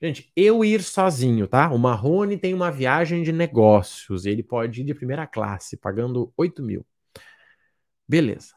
Gente, 0.00 0.32
eu 0.36 0.64
ir 0.64 0.82
sozinho, 0.82 1.48
tá? 1.48 1.70
O 1.70 1.78
Marrone 1.78 2.38
tem 2.38 2.54
uma 2.54 2.70
viagem 2.70 3.22
de 3.22 3.32
negócios. 3.32 4.24
Ele 4.24 4.42
pode 4.42 4.80
ir 4.80 4.84
de 4.84 4.94
primeira 4.94 5.26
classe, 5.26 5.76
pagando 5.76 6.32
8 6.36 6.62
mil. 6.62 6.86
Beleza. 8.06 8.54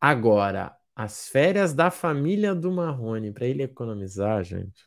Agora, 0.00 0.76
as 0.94 1.28
férias 1.28 1.72
da 1.72 1.90
família 1.90 2.54
do 2.54 2.72
Marrone, 2.72 3.32
para 3.32 3.46
ele 3.46 3.62
economizar, 3.62 4.42
gente, 4.44 4.84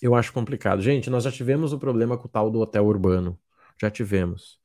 eu 0.00 0.14
acho 0.14 0.32
complicado. 0.32 0.80
Gente, 0.80 1.10
nós 1.10 1.24
já 1.24 1.32
tivemos 1.32 1.72
o 1.72 1.78
problema 1.78 2.16
com 2.16 2.26
o 2.26 2.30
tal 2.30 2.50
do 2.50 2.60
hotel 2.60 2.86
urbano. 2.86 3.38
Já 3.80 3.90
tivemos. 3.90 4.60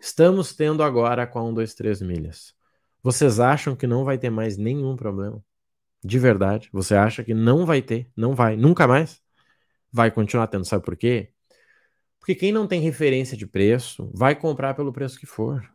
Estamos 0.00 0.54
tendo 0.54 0.82
agora 0.82 1.26
com 1.26 1.38
a 1.38 1.44
1, 1.44 1.54
2, 1.54 1.74
3 1.74 2.02
milhas. 2.02 2.54
Vocês 3.02 3.40
acham 3.40 3.74
que 3.76 3.86
não 3.86 4.04
vai 4.04 4.18
ter 4.18 4.30
mais 4.30 4.56
nenhum 4.56 4.96
problema? 4.96 5.42
De 6.04 6.18
verdade? 6.18 6.68
Você 6.72 6.94
acha 6.94 7.24
que 7.24 7.34
não 7.34 7.64
vai 7.66 7.82
ter? 7.82 8.10
Não 8.16 8.34
vai. 8.34 8.56
Nunca 8.56 8.86
mais? 8.86 9.20
Vai 9.92 10.10
continuar 10.10 10.46
tendo. 10.48 10.64
Sabe 10.64 10.84
por 10.84 10.96
quê? 10.96 11.30
Porque 12.18 12.34
quem 12.34 12.52
não 12.52 12.66
tem 12.66 12.80
referência 12.80 13.36
de 13.36 13.46
preço 13.46 14.10
vai 14.14 14.34
comprar 14.34 14.74
pelo 14.74 14.92
preço 14.92 15.18
que 15.18 15.26
for. 15.26 15.68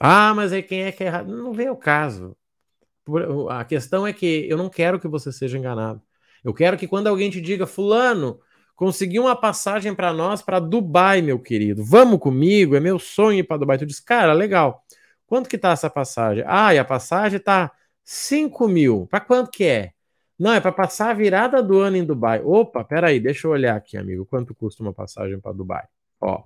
Ah, 0.00 0.34
mas 0.34 0.52
é 0.52 0.62
quem 0.62 0.82
é 0.82 0.92
que 0.92 1.02
é 1.02 1.06
errado. 1.06 1.34
Não 1.34 1.52
vê 1.52 1.68
o 1.70 1.76
caso. 1.76 2.36
A 3.50 3.64
questão 3.64 4.06
é 4.06 4.12
que 4.12 4.46
eu 4.48 4.58
não 4.58 4.68
quero 4.68 5.00
que 5.00 5.08
você 5.08 5.32
seja 5.32 5.56
enganado. 5.56 6.02
Eu 6.44 6.52
quero 6.52 6.76
que 6.76 6.86
quando 6.86 7.06
alguém 7.06 7.30
te 7.30 7.40
diga, 7.40 7.66
Fulano, 7.66 8.40
consegui 8.76 9.18
uma 9.18 9.34
passagem 9.34 9.94
para 9.94 10.12
nós 10.12 10.42
para 10.42 10.60
Dubai, 10.60 11.22
meu 11.22 11.38
querido. 11.38 11.82
Vamos 11.84 12.20
comigo, 12.20 12.76
é 12.76 12.80
meu 12.80 12.98
sonho 12.98 13.40
ir 13.40 13.44
para 13.44 13.56
Dubai. 13.56 13.78
Tu 13.78 13.86
diz, 13.86 13.98
cara, 13.98 14.32
legal. 14.32 14.84
Quanto 15.26 15.48
que 15.48 15.58
tá 15.58 15.70
essa 15.70 15.90
passagem? 15.90 16.44
Ah, 16.46 16.72
e 16.74 16.78
a 16.78 16.84
passagem 16.84 17.40
tá 17.40 17.72
5 18.04 18.68
mil. 18.68 19.08
Para 19.10 19.20
quanto 19.20 19.50
que 19.50 19.64
é? 19.64 19.92
Não, 20.38 20.52
é 20.52 20.60
para 20.60 20.72
passar 20.72 21.10
a 21.10 21.14
virada 21.14 21.62
do 21.62 21.80
ano 21.80 21.96
em 21.96 22.04
Dubai. 22.04 22.40
Opa, 22.44 22.84
peraí, 22.84 23.18
deixa 23.18 23.46
eu 23.46 23.52
olhar 23.52 23.74
aqui, 23.76 23.96
amigo. 23.96 24.26
Quanto 24.26 24.54
custa 24.54 24.82
uma 24.82 24.92
passagem 24.92 25.40
para 25.40 25.52
Dubai? 25.52 25.84
Ó, 26.20 26.44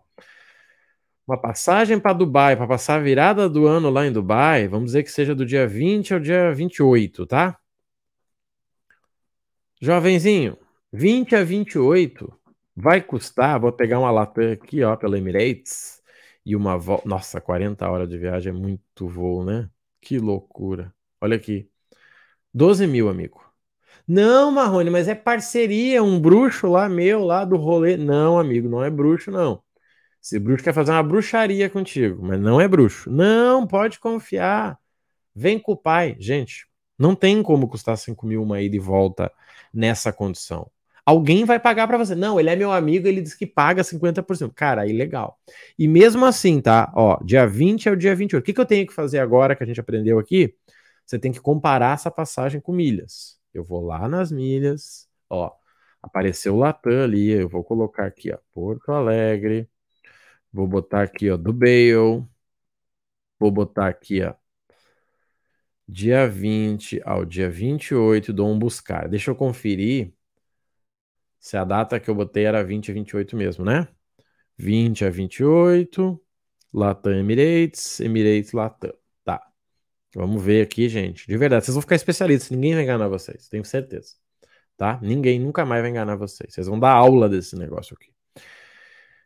uma 1.27 1.41
passagem 1.41 1.99
para 2.01 2.13
Dubai, 2.13 2.57
para 2.57 2.67
passar 2.67 2.97
a 2.97 2.99
virada 2.99 3.49
do 3.49 3.67
ano 3.67 3.91
lá 3.91 4.07
em 4.07 4.13
Dubai, 4.13 4.67
vamos 4.67 4.87
dizer 4.87 5.05
que 5.05 5.11
seja 5.13 5.35
do 5.35 5.47
dia 5.47 5.67
20 5.67 6.15
ao 6.15 6.21
dia 6.21 6.53
28, 6.53 7.27
tá? 7.27 7.57
Jovenzinho, 9.81 10.59
20 10.93 11.37
a 11.37 11.45
28 11.45 12.33
vai 12.75 13.01
custar, 13.03 13.61
vou 13.61 13.73
pegar 13.73 13.99
uma 13.99 14.11
lata 14.11 14.53
aqui, 14.53 14.83
ó, 14.83 14.97
pela 14.97 15.19
Emirates, 15.19 16.01
e 16.45 16.57
uma 16.57 16.77
volta. 16.79 17.09
Nossa, 17.09 17.41
40 17.41 17.89
horas 17.89 18.09
de 18.09 18.19
viagem 18.19 18.51
é 18.51 18.57
muito 18.57 19.07
voo, 19.09 19.45
né? 19.45 19.69
Que 20.01 20.19
loucura. 20.19 20.95
Olha 21.21 21.37
aqui. 21.37 21.69
12 22.55 22.87
mil, 22.87 23.09
amigo. 23.09 23.45
Não, 24.07 24.51
Marrone, 24.51 24.91
mas 24.91 25.09
é 25.09 25.15
parceria, 25.15 26.03
um 26.03 26.21
bruxo 26.21 26.67
lá 26.69 26.89
meu, 26.89 27.25
lá 27.25 27.45
do 27.45 27.57
rolê. 27.57 27.97
Não, 27.97 28.39
amigo, 28.39 28.69
não 28.69 28.83
é 28.83 28.91
bruxo, 28.91 29.31
não. 29.31 29.63
Esse 30.23 30.39
bruxo 30.39 30.65
quer 30.65 30.75
fazer 30.75 30.93
uma 30.93 31.03
bruxaria 31.03 31.71
contigo, 31.71 32.25
mas 32.27 32.41
não 32.41 32.61
é 32.61 32.69
bruxo. 32.69 33.11
Não, 33.11 33.67
pode 33.67 33.99
confiar. 34.01 34.79
Vem 35.35 35.59
com 35.59 35.73
o 35.73 35.77
pai. 35.77 36.17
Gente, 36.19 36.67
não 36.99 37.15
tem 37.15 37.43
como 37.43 37.69
custar 37.69 37.97
5 37.97 38.27
mil 38.27 38.43
uma 38.43 38.61
ida 38.61 38.77
e 38.77 38.79
volta 38.79 39.33
nessa 39.73 40.13
condição. 40.13 40.71
Alguém 41.05 41.45
vai 41.45 41.59
pagar 41.59 41.87
para 41.87 41.99
você. 41.99 42.15
Não, 42.15 42.39
ele 42.39 42.51
é 42.51 42.57
meu 42.57 42.73
amigo, 42.73 43.07
ele 43.09 43.21
diz 43.23 43.35
que 43.35 43.47
paga 43.47 43.83
50%. 43.83 44.53
Cara, 44.55 44.83
aí 44.83 44.93
legal. 44.93 45.39
E 45.79 45.89
mesmo 45.89 46.25
assim, 46.25 46.61
tá? 46.61 46.93
Ó, 46.95 47.19
dia 47.25 47.47
20 47.47 47.89
é 47.89 47.93
o 47.93 47.97
dia 47.97 48.15
28. 48.15 48.43
O 48.43 48.45
que, 48.45 48.53
que 48.53 48.61
eu 48.61 48.67
tenho 48.67 48.87
que 48.87 48.93
fazer 48.95 49.19
agora 49.19 49.57
que 49.57 49.63
a 49.63 49.67
gente 49.67 49.81
aprendeu 49.81 50.19
aqui? 50.19 50.55
Você 51.07 51.19
tem 51.19 51.33
que 51.33 51.41
comparar 51.41 51.95
essa 51.95 52.11
passagem 52.11 52.61
com 52.61 52.73
milhas. 52.73 53.39
Eu 53.53 53.65
vou 53.65 53.85
lá 53.85 54.09
nas 54.09 54.31
milhas, 54.31 55.09
ó, 55.29 55.53
apareceu 56.03 56.55
o 56.55 56.59
Latam 56.59 57.03
ali, 57.05 57.31
eu 57.31 57.49
vou 57.49 57.65
colocar 57.65 58.07
aqui, 58.07 58.33
ó, 58.33 58.39
Porto 58.53 58.93
Alegre, 58.93 59.69
vou 60.53 60.67
botar 60.69 61.03
aqui, 61.03 61.31
ó, 61.31 61.37
do 61.37 61.53
Bale, 61.53 62.25
vou 63.39 63.51
botar 63.51 63.89
aqui, 63.89 64.23
ó, 64.23 64.35
dia 65.89 66.29
20 66.29 67.01
ao 67.05 67.25
dia 67.25 67.51
28, 67.51 68.33
dou 68.33 68.49
um 68.51 68.59
buscar. 68.59 69.09
Deixa 69.09 69.31
eu 69.31 69.35
conferir 69.35 70.13
se 71.41 71.57
a 71.57 71.65
data 71.65 71.99
que 71.99 72.09
eu 72.11 72.15
botei 72.15 72.45
era 72.45 72.63
20 72.63 72.91
a 72.91 72.95
28 72.95 73.37
mesmo, 73.37 73.65
né? 73.65 73.89
20 74.59 75.05
a 75.07 75.11
28, 75.11 76.21
Latam 76.73 77.15
Emirates, 77.15 78.01
Emirates 78.01 78.53
Latam. 78.53 78.93
Vamos 80.15 80.43
ver 80.43 80.63
aqui, 80.63 80.89
gente. 80.89 81.27
De 81.27 81.37
verdade, 81.37 81.65
vocês 81.65 81.75
vão 81.75 81.83
ficar 81.83 81.95
especialistas. 81.95 82.51
Ninguém 82.51 82.75
vai 82.75 82.83
enganar 82.83 83.09
vocês, 83.09 83.49
tenho 83.49 83.65
certeza. 83.65 84.17
Tá? 84.77 84.99
Ninguém 85.03 85.39
nunca 85.39 85.65
mais 85.65 85.83
vai 85.83 85.91
enganar 85.91 86.17
vocês. 86.17 86.53
Vocês 86.53 86.67
vão 86.67 86.79
dar 86.81 86.93
aula 86.93 87.29
desse 87.29 87.57
negócio 87.57 87.95
aqui. 87.95 88.13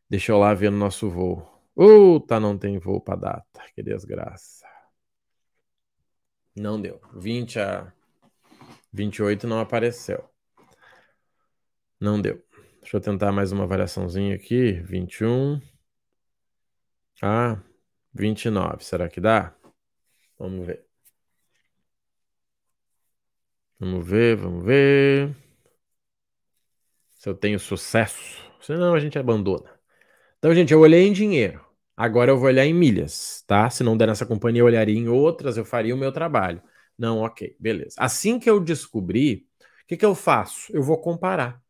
Deixa 0.08 0.32
eu 0.32 0.38
lá 0.38 0.52
ver 0.52 0.70
no 0.70 0.78
nosso 0.78 1.08
voo. 1.08 1.42
Puta, 1.74 2.38
não 2.38 2.58
tem 2.58 2.78
voo 2.78 3.00
para 3.00 3.16
data. 3.16 3.60
Que 3.74 3.82
desgraça. 3.82 4.66
Não 6.56 6.80
deu. 6.80 7.00
20 7.14 7.58
a 7.60 7.92
28 8.92 9.46
não 9.46 9.60
apareceu. 9.60 10.28
Não 12.04 12.20
deu. 12.20 12.38
Deixa 12.82 12.98
eu 12.98 13.00
tentar 13.00 13.32
mais 13.32 13.50
uma 13.50 13.66
variaçãozinha 13.66 14.34
aqui. 14.34 14.72
21 14.72 15.58
a 17.22 17.58
29. 18.12 18.84
Será 18.84 19.08
que 19.08 19.22
dá? 19.22 19.56
Vamos 20.38 20.66
ver. 20.66 20.84
Vamos 23.78 24.06
ver, 24.06 24.36
vamos 24.36 24.64
ver. 24.66 25.34
Se 27.18 27.26
eu 27.26 27.34
tenho 27.34 27.58
sucesso. 27.58 28.38
Senão 28.60 28.92
a 28.92 29.00
gente 29.00 29.18
abandona. 29.18 29.70
Então, 30.38 30.54
gente, 30.54 30.74
eu 30.74 30.80
olhei 30.80 31.06
em 31.08 31.12
dinheiro. 31.12 31.64
Agora 31.96 32.30
eu 32.30 32.36
vou 32.38 32.48
olhar 32.48 32.66
em 32.66 32.74
milhas, 32.74 33.42
tá? 33.46 33.70
Se 33.70 33.82
não 33.82 33.96
der 33.96 34.08
nessa 34.08 34.26
companhia, 34.26 34.60
eu 34.60 34.66
olharia 34.66 34.94
em 34.98 35.08
outras, 35.08 35.56
eu 35.56 35.64
faria 35.64 35.94
o 35.94 35.98
meu 35.98 36.12
trabalho. 36.12 36.62
Não, 36.98 37.20
ok, 37.20 37.56
beleza. 37.58 37.96
Assim 37.98 38.38
que 38.38 38.50
eu 38.50 38.60
descobrir, 38.60 39.46
o 39.84 39.86
que, 39.88 39.96
que 39.96 40.04
eu 40.04 40.14
faço? 40.14 40.70
Eu 40.70 40.82
vou 40.82 41.00
comparar. 41.00 41.63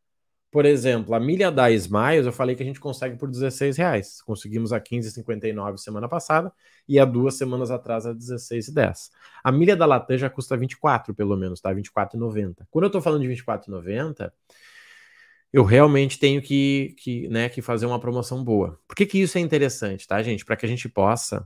Por 0.55 0.65
exemplo, 0.65 1.13
a 1.13 1.19
milha 1.19 1.51
da 1.51 1.69
Smiles, 1.69 2.25
eu 2.25 2.31
falei 2.31 2.55
que 2.55 2.63
a 2.63 2.65
gente 2.65 2.79
consegue 2.79 3.17
por 3.17 3.29
16 3.29 3.75
reais. 3.75 4.21
Conseguimos 4.21 4.71
a 4.71 4.79
15,59 4.79 5.77
semana 5.77 6.07
passada 6.07 6.49
e 6.87 6.97
há 6.97 7.03
duas 7.03 7.37
semanas 7.37 7.69
atrás 7.71 8.05
a 8.05 8.13
16,10. 8.13 9.11
A 9.43 9.51
milha 9.51 9.75
da 9.75 9.85
Latam 9.85 10.17
já 10.17 10.29
custa 10.29 10.55
24, 10.55 11.13
pelo 11.13 11.35
menos, 11.35 11.59
tá? 11.59 11.73
24,90. 11.73 12.65
Quando 12.71 12.85
eu 12.85 12.89
tô 12.89 13.01
falando 13.01 13.23
de 13.23 13.27
24,90, 13.27 14.31
eu 15.51 15.65
realmente 15.65 16.17
tenho 16.17 16.41
que, 16.41 16.95
que, 16.99 17.27
né, 17.27 17.49
que 17.49 17.61
fazer 17.61 17.85
uma 17.85 17.99
promoção 17.99 18.41
boa. 18.41 18.79
Por 18.87 18.95
que, 18.95 19.05
que 19.05 19.19
isso 19.21 19.37
é 19.37 19.41
interessante, 19.41 20.07
tá, 20.07 20.23
gente? 20.23 20.45
Para 20.45 20.55
que 20.55 20.65
a 20.65 20.69
gente 20.69 20.87
possa 20.87 21.45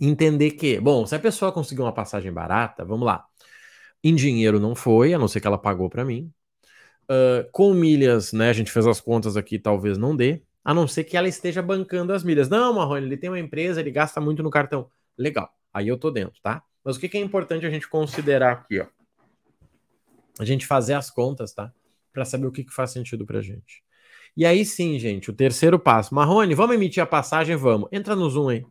entender 0.00 0.52
que, 0.52 0.80
bom, 0.80 1.04
se 1.04 1.14
a 1.14 1.18
pessoa 1.18 1.52
conseguiu 1.52 1.84
uma 1.84 1.92
passagem 1.92 2.32
barata, 2.32 2.86
vamos 2.86 3.04
lá. 3.04 3.26
Em 4.02 4.14
dinheiro 4.14 4.58
não 4.58 4.74
foi, 4.74 5.12
a 5.12 5.18
não 5.18 5.28
ser 5.28 5.40
que 5.42 5.46
ela 5.46 5.58
pagou 5.58 5.90
para 5.90 6.06
mim. 6.06 6.32
Uh, 7.10 7.48
com 7.52 7.72
milhas, 7.72 8.32
né? 8.32 8.50
A 8.50 8.52
gente 8.52 8.70
fez 8.70 8.86
as 8.86 9.00
contas 9.00 9.36
aqui, 9.36 9.58
talvez 9.58 9.96
não 9.96 10.14
dê, 10.14 10.42
a 10.62 10.74
não 10.74 10.86
ser 10.86 11.04
que 11.04 11.16
ela 11.16 11.26
esteja 11.26 11.62
bancando 11.62 12.12
as 12.12 12.22
milhas. 12.22 12.48
Não, 12.48 12.74
Marrone, 12.74 13.06
ele 13.06 13.16
tem 13.16 13.30
uma 13.30 13.38
empresa, 13.38 13.80
ele 13.80 13.90
gasta 13.90 14.20
muito 14.20 14.42
no 14.42 14.50
cartão. 14.50 14.90
Legal, 15.16 15.50
aí 15.72 15.88
eu 15.88 15.96
tô 15.96 16.10
dentro, 16.10 16.38
tá? 16.42 16.62
Mas 16.84 16.96
o 16.96 17.00
que, 17.00 17.08
que 17.08 17.16
é 17.16 17.20
importante 17.20 17.64
a 17.64 17.70
gente 17.70 17.88
considerar 17.88 18.52
aqui, 18.52 18.80
ó? 18.80 18.86
A 20.38 20.44
gente 20.44 20.66
fazer 20.66 20.94
as 20.94 21.10
contas, 21.10 21.52
tá? 21.52 21.72
Para 22.12 22.24
saber 22.24 22.46
o 22.46 22.52
que, 22.52 22.64
que 22.64 22.72
faz 22.72 22.90
sentido 22.90 23.24
pra 23.24 23.40
gente. 23.40 23.82
E 24.36 24.46
aí 24.46 24.64
sim, 24.64 24.98
gente, 24.98 25.30
o 25.30 25.32
terceiro 25.32 25.78
passo. 25.78 26.14
Marrone, 26.14 26.54
vamos 26.54 26.76
emitir 26.76 27.02
a 27.02 27.06
passagem? 27.06 27.56
Vamos. 27.56 27.88
Entra 27.90 28.14
no 28.14 28.28
Zoom 28.30 28.50
aí. 28.50 28.66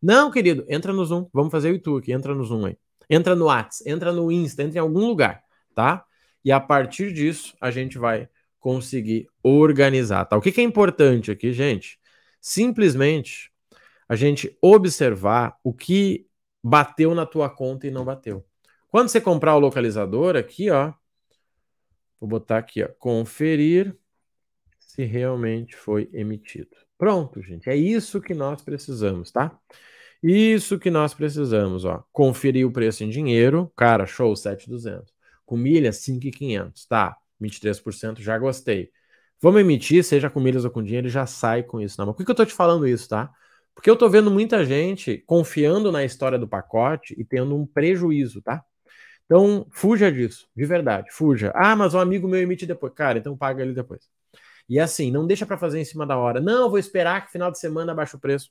Não, 0.00 0.30
querido, 0.30 0.64
entra 0.68 0.92
no 0.92 1.04
Zoom. 1.04 1.28
Vamos 1.32 1.50
fazer 1.50 1.70
o 1.70 1.72
YouTube 1.72 1.98
aqui. 1.98 2.12
Entra 2.12 2.34
no 2.34 2.44
Zoom 2.44 2.66
aí. 2.66 2.76
Entra 3.10 3.34
no 3.34 3.46
WhatsApp, 3.46 3.90
entra 3.90 4.12
no 4.12 4.30
Insta, 4.30 4.62
entra 4.62 4.78
em 4.78 4.80
algum 4.80 5.06
lugar, 5.06 5.42
tá? 5.74 6.04
E 6.44 6.50
a 6.50 6.60
partir 6.60 7.12
disso, 7.12 7.56
a 7.60 7.70
gente 7.70 7.98
vai 7.98 8.28
conseguir 8.58 9.28
organizar, 9.42 10.24
tá? 10.24 10.36
O 10.36 10.40
que, 10.40 10.52
que 10.52 10.60
é 10.60 10.64
importante 10.64 11.30
aqui, 11.30 11.52
gente? 11.52 11.98
Simplesmente 12.40 13.52
a 14.08 14.16
gente 14.16 14.56
observar 14.60 15.56
o 15.62 15.72
que 15.72 16.26
bateu 16.62 17.14
na 17.14 17.26
tua 17.26 17.50
conta 17.50 17.86
e 17.86 17.90
não 17.90 18.04
bateu. 18.04 18.44
Quando 18.88 19.08
você 19.08 19.20
comprar 19.20 19.56
o 19.56 19.58
localizador 19.58 20.36
aqui, 20.36 20.70
ó, 20.70 20.92
vou 22.20 22.28
botar 22.28 22.58
aqui, 22.58 22.82
ó, 22.82 22.88
conferir 22.98 23.96
se 24.78 25.04
realmente 25.04 25.74
foi 25.74 26.10
emitido. 26.12 26.76
Pronto, 26.98 27.42
gente, 27.42 27.68
é 27.68 27.74
isso 27.74 28.20
que 28.20 28.34
nós 28.34 28.62
precisamos, 28.62 29.30
tá? 29.32 29.58
Isso 30.22 30.78
que 30.78 30.90
nós 30.90 31.14
precisamos, 31.14 31.84
ó. 31.84 32.04
Conferir 32.12 32.66
o 32.66 32.70
preço 32.70 33.02
em 33.02 33.08
dinheiro, 33.08 33.72
cara, 33.74 34.06
show 34.06 34.36
7200. 34.36 35.12
Com 35.52 35.58
milhas, 35.58 35.98
5,500. 35.98 36.86
Tá, 36.86 37.14
23%, 37.38 38.22
já 38.22 38.38
gostei. 38.38 38.90
Vamos 39.38 39.60
emitir, 39.60 40.02
seja 40.02 40.30
com 40.30 40.40
milhas 40.40 40.64
ou 40.64 40.70
com 40.70 40.82
dinheiro, 40.82 41.10
já 41.10 41.26
sai 41.26 41.62
com 41.62 41.78
isso. 41.78 42.00
Não, 42.00 42.06
mas 42.06 42.16
por 42.16 42.24
que 42.24 42.30
eu 42.30 42.34
tô 42.34 42.46
te 42.46 42.54
falando 42.54 42.88
isso, 42.88 43.06
tá? 43.06 43.30
Porque 43.74 43.90
eu 43.90 43.94
tô 43.94 44.08
vendo 44.08 44.30
muita 44.30 44.64
gente 44.64 45.18
confiando 45.26 45.92
na 45.92 46.02
história 46.04 46.38
do 46.38 46.48
pacote 46.48 47.14
e 47.18 47.22
tendo 47.22 47.54
um 47.54 47.66
prejuízo, 47.66 48.40
tá? 48.40 48.64
Então, 49.26 49.66
fuja 49.70 50.10
disso, 50.10 50.48
de 50.56 50.64
verdade, 50.64 51.10
fuja. 51.12 51.52
Ah, 51.54 51.76
mas 51.76 51.92
um 51.92 51.98
amigo 52.00 52.26
meu 52.26 52.40
emite 52.40 52.64
depois. 52.64 52.94
Cara, 52.94 53.18
então 53.18 53.36
paga 53.36 53.62
ele 53.62 53.74
depois. 53.74 54.08
E 54.66 54.80
assim, 54.80 55.10
não 55.10 55.26
deixa 55.26 55.44
para 55.44 55.58
fazer 55.58 55.78
em 55.78 55.84
cima 55.84 56.06
da 56.06 56.16
hora. 56.16 56.40
Não, 56.40 56.70
vou 56.70 56.78
esperar 56.78 57.26
que 57.26 57.32
final 57.32 57.50
de 57.52 57.58
semana 57.58 57.94
baixe 57.94 58.16
o 58.16 58.18
preço. 58.18 58.50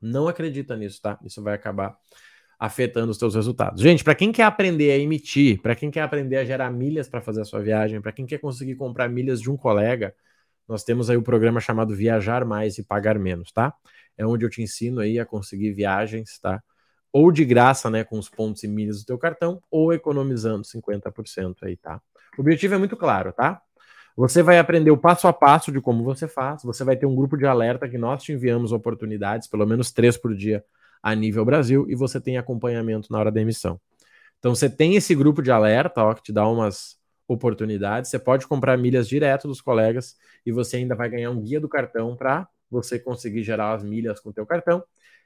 Não 0.00 0.28
acredita 0.28 0.76
nisso, 0.76 1.02
tá? 1.02 1.18
Isso 1.24 1.42
vai 1.42 1.54
acabar 1.54 1.98
afetando 2.60 3.10
os 3.10 3.16
seus 3.16 3.34
resultados. 3.34 3.80
Gente, 3.80 4.04
para 4.04 4.14
quem 4.14 4.30
quer 4.30 4.42
aprender 4.42 4.92
a 4.92 4.98
emitir, 4.98 5.62
para 5.62 5.74
quem 5.74 5.90
quer 5.90 6.02
aprender 6.02 6.36
a 6.36 6.44
gerar 6.44 6.70
milhas 6.70 7.08
para 7.08 7.22
fazer 7.22 7.40
a 7.40 7.44
sua 7.46 7.62
viagem, 7.62 8.02
para 8.02 8.12
quem 8.12 8.26
quer 8.26 8.36
conseguir 8.36 8.74
comprar 8.74 9.08
milhas 9.08 9.40
de 9.40 9.50
um 9.50 9.56
colega, 9.56 10.14
nós 10.68 10.84
temos 10.84 11.08
aí 11.08 11.16
o 11.16 11.22
programa 11.22 11.58
chamado 11.58 11.96
Viajar 11.96 12.44
Mais 12.44 12.76
e 12.76 12.84
Pagar 12.84 13.18
Menos, 13.18 13.50
tá? 13.50 13.72
É 14.16 14.26
onde 14.26 14.44
eu 14.44 14.50
te 14.50 14.60
ensino 14.60 15.00
aí 15.00 15.18
a 15.18 15.24
conseguir 15.24 15.72
viagens, 15.72 16.38
tá? 16.38 16.62
Ou 17.10 17.32
de 17.32 17.46
graça, 17.46 17.88
né, 17.88 18.04
com 18.04 18.18
os 18.18 18.28
pontos 18.28 18.62
e 18.62 18.68
milhas 18.68 19.00
do 19.00 19.06
teu 19.06 19.16
cartão, 19.18 19.62
ou 19.70 19.90
economizando 19.94 20.62
50% 20.62 21.62
aí, 21.62 21.78
tá? 21.78 21.98
O 22.36 22.42
objetivo 22.42 22.74
é 22.74 22.78
muito 22.78 22.94
claro, 22.94 23.32
tá? 23.32 23.62
Você 24.14 24.42
vai 24.42 24.58
aprender 24.58 24.90
o 24.90 24.98
passo 24.98 25.26
a 25.26 25.32
passo 25.32 25.72
de 25.72 25.80
como 25.80 26.04
você 26.04 26.28
faz, 26.28 26.62
você 26.62 26.84
vai 26.84 26.94
ter 26.94 27.06
um 27.06 27.16
grupo 27.16 27.38
de 27.38 27.46
alerta 27.46 27.88
que 27.88 27.96
nós 27.96 28.22
te 28.22 28.32
enviamos 28.32 28.70
oportunidades, 28.70 29.48
pelo 29.48 29.66
menos 29.66 29.90
três 29.90 30.18
por 30.18 30.34
dia, 30.34 30.62
a 31.02 31.14
nível 31.14 31.44
Brasil 31.44 31.86
e 31.88 31.94
você 31.94 32.20
tem 32.20 32.38
acompanhamento 32.38 33.12
na 33.12 33.18
hora 33.18 33.32
da 33.32 33.40
emissão. 33.40 33.80
Então 34.38 34.54
você 34.54 34.68
tem 34.70 34.96
esse 34.96 35.14
grupo 35.14 35.42
de 35.42 35.50
alerta, 35.50 36.02
ó, 36.02 36.14
que 36.14 36.22
te 36.22 36.32
dá 36.32 36.46
umas 36.48 36.98
oportunidades. 37.28 38.10
Você 38.10 38.18
pode 38.18 38.46
comprar 38.46 38.76
milhas 38.76 39.08
direto 39.08 39.46
dos 39.46 39.60
colegas 39.60 40.16
e 40.44 40.50
você 40.50 40.78
ainda 40.78 40.94
vai 40.94 41.08
ganhar 41.08 41.30
um 41.30 41.40
guia 41.40 41.60
do 41.60 41.68
cartão 41.68 42.16
para 42.16 42.48
você 42.70 42.98
conseguir 42.98 43.42
gerar 43.42 43.74
as 43.74 43.84
milhas 43.84 44.20
com 44.20 44.30
o 44.30 44.32
teu 44.32 44.46
cartão 44.46 44.82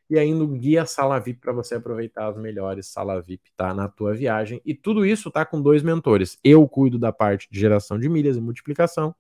e 0.08 0.18
ainda 0.18 0.44
um 0.44 0.58
guia 0.58 0.84
sala 0.84 1.18
VIP 1.18 1.40
para 1.40 1.52
você 1.52 1.76
aproveitar 1.76 2.28
as 2.28 2.37
melhores 2.37 2.88
sala 2.88 3.20
VIP 3.22 3.50
tá 3.56 3.72
na 3.72 3.88
tua 3.88 4.14
viagem. 4.14 4.60
E 4.64 4.74
tudo 4.74 5.04
isso 5.06 5.30
tá 5.30 5.44
com 5.46 5.60
dois 5.60 5.82
mentores. 5.82 6.38
Eu 6.44 6.68
cuido 6.68 6.98
da 6.98 7.12
parte 7.12 7.48
de 7.50 7.58
geração 7.58 7.98
de 7.98 8.08
milhas 8.08 8.37
e 8.37 8.40
multiplicação 8.40 9.14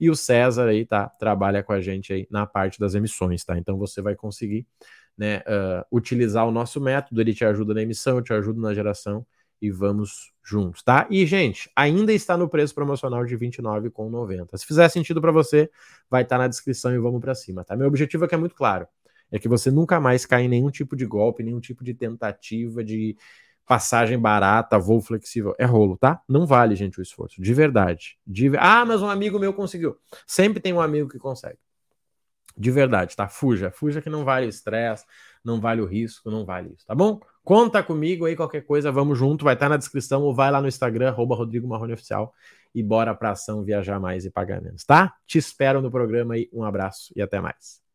e 0.00 0.10
o 0.10 0.16
César 0.16 0.68
aí 0.68 0.84
tá 0.84 1.08
trabalha 1.08 1.62
com 1.62 1.72
a 1.72 1.80
gente 1.80 2.12
aí 2.12 2.26
na 2.30 2.46
parte 2.46 2.78
das 2.78 2.94
emissões, 2.94 3.44
tá? 3.44 3.56
Então 3.56 3.78
você 3.78 4.02
vai 4.02 4.14
conseguir 4.14 4.66
né, 5.16 5.38
uh, 5.38 5.84
utilizar 5.90 6.46
o 6.46 6.50
nosso 6.50 6.80
método, 6.80 7.20
ele 7.20 7.34
te 7.34 7.44
ajuda 7.44 7.74
na 7.74 7.82
emissão, 7.82 8.22
te 8.22 8.32
ajuda 8.32 8.60
na 8.60 8.74
geração 8.74 9.26
e 9.60 9.70
vamos 9.70 10.32
juntos, 10.44 10.82
tá? 10.82 11.06
E, 11.10 11.24
gente, 11.26 11.70
ainda 11.74 12.12
está 12.12 12.36
no 12.36 12.48
preço 12.48 12.74
promocional 12.74 13.24
de 13.24 13.34
R$29,90. 13.34 14.56
Se 14.56 14.66
fizer 14.66 14.88
sentido 14.88 15.20
para 15.20 15.32
você, 15.32 15.70
vai 16.10 16.22
estar 16.22 16.36
tá 16.36 16.42
na 16.42 16.48
descrição 16.48 16.94
e 16.94 16.98
vamos 16.98 17.20
para 17.20 17.34
cima, 17.34 17.64
tá? 17.64 17.74
Meu 17.74 17.86
objetivo 17.86 18.24
aqui 18.24 18.34
é 18.34 18.38
muito 18.38 18.54
claro, 18.54 18.86
é 19.32 19.38
que 19.38 19.48
você 19.48 19.70
nunca 19.70 19.98
mais 19.98 20.26
caia 20.26 20.44
em 20.44 20.48
nenhum 20.48 20.70
tipo 20.70 20.94
de 20.94 21.06
golpe, 21.06 21.42
nenhum 21.42 21.60
tipo 21.60 21.82
de 21.82 21.94
tentativa 21.94 22.84
de 22.84 23.16
passagem 23.66 24.18
barata, 24.18 24.78
voo 24.78 25.00
flexível. 25.00 25.54
É 25.58 25.64
rolo, 25.64 25.96
tá? 25.98 26.22
Não 26.28 26.46
vale, 26.46 26.76
gente, 26.76 27.00
o 27.00 27.02
esforço, 27.02 27.42
de 27.42 27.52
verdade. 27.52 28.16
De... 28.24 28.52
Ah, 28.58 28.84
mas 28.84 29.02
um 29.02 29.10
amigo 29.10 29.38
meu 29.38 29.52
conseguiu. 29.52 29.96
Sempre 30.26 30.60
tem 30.60 30.72
um 30.72 30.80
amigo 30.80 31.08
que 31.08 31.18
consegue. 31.18 31.58
De 32.56 32.70
verdade, 32.70 33.14
tá? 33.14 33.28
Fuja. 33.28 33.70
Fuja 33.70 34.00
que 34.00 34.08
não 34.08 34.24
vale 34.24 34.46
o 34.46 34.48
estresse, 34.48 35.04
não 35.44 35.60
vale 35.60 35.80
o 35.80 35.86
risco, 35.86 36.30
não 36.30 36.44
vale 36.44 36.72
isso, 36.74 36.86
tá 36.86 36.94
bom? 36.94 37.20
Conta 37.44 37.82
comigo 37.82 38.24
aí, 38.24 38.34
qualquer 38.34 38.62
coisa, 38.62 38.90
vamos 38.90 39.18
junto. 39.18 39.44
Vai 39.44 39.54
estar 39.54 39.66
tá 39.66 39.70
na 39.70 39.76
descrição 39.76 40.22
ou 40.22 40.34
vai 40.34 40.50
lá 40.50 40.60
no 40.60 40.68
Instagram, 40.68 41.08
arroba 41.08 41.36
Rodrigo 41.36 41.68
Marrone 41.68 41.92
Oficial 41.92 42.34
e 42.74 42.82
bora 42.82 43.14
pra 43.14 43.30
ação 43.30 43.62
viajar 43.62 44.00
mais 44.00 44.24
e 44.24 44.30
pagar 44.30 44.60
menos, 44.60 44.84
tá? 44.84 45.14
Te 45.26 45.38
espero 45.38 45.80
no 45.80 45.90
programa 45.90 46.34
aí. 46.34 46.48
Um 46.52 46.64
abraço 46.64 47.12
e 47.14 47.22
até 47.22 47.40
mais. 47.40 47.85